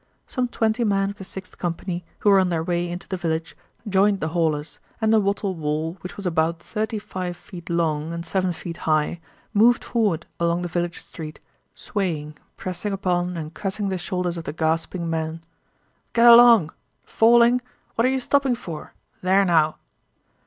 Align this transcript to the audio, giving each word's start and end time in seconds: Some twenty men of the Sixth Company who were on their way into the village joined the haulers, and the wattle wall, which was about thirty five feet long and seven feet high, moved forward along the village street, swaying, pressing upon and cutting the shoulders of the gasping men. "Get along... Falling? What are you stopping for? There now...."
Some 0.25 0.47
twenty 0.47 0.83
men 0.83 1.11
of 1.11 1.17
the 1.19 1.23
Sixth 1.23 1.59
Company 1.59 2.03
who 2.17 2.31
were 2.31 2.39
on 2.39 2.49
their 2.49 2.63
way 2.63 2.89
into 2.89 3.07
the 3.07 3.17
village 3.17 3.55
joined 3.87 4.19
the 4.19 4.29
haulers, 4.29 4.79
and 4.99 5.13
the 5.13 5.19
wattle 5.19 5.53
wall, 5.53 5.95
which 6.01 6.17
was 6.17 6.25
about 6.25 6.57
thirty 6.57 6.97
five 6.97 7.37
feet 7.37 7.69
long 7.69 8.11
and 8.11 8.25
seven 8.25 8.51
feet 8.51 8.77
high, 8.77 9.21
moved 9.53 9.83
forward 9.83 10.25
along 10.39 10.63
the 10.63 10.67
village 10.67 11.01
street, 11.03 11.39
swaying, 11.75 12.35
pressing 12.57 12.93
upon 12.93 13.37
and 13.37 13.53
cutting 13.53 13.89
the 13.89 13.99
shoulders 13.99 14.37
of 14.37 14.45
the 14.45 14.53
gasping 14.53 15.07
men. 15.07 15.43
"Get 16.13 16.25
along... 16.27 16.73
Falling? 17.05 17.61
What 17.93 18.03
are 18.07 18.09
you 18.09 18.19
stopping 18.21 18.55
for? 18.55 18.93
There 19.21 19.45
now...." 19.45 19.75